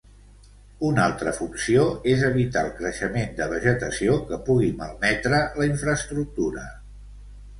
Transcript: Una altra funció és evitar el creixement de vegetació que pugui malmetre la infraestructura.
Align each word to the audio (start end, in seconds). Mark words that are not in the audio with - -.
Una 0.85 1.01
altra 1.07 1.33
funció 1.39 1.83
és 2.13 2.23
evitar 2.29 2.63
el 2.69 2.71
creixement 2.79 3.37
de 3.41 3.49
vegetació 3.53 4.15
que 4.31 4.41
pugui 4.47 4.69
malmetre 4.79 5.45
la 5.61 5.69
infraestructura. 5.73 6.65